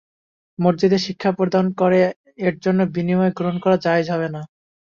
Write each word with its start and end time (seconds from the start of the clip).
মসজিদে 0.59 0.99
শিক্ষা 1.05 1.29
প্রদান 1.37 1.65
করে 1.79 1.99
এর 2.39 2.55
জন্য 2.63 2.79
বিনিময় 2.95 3.33
গ্রহণ 3.37 3.57
করা 3.63 3.77
জায়েজ 3.85 4.07
হবে 4.13 4.27
না। 4.35 4.41